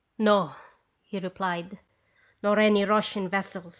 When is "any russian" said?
2.57-3.29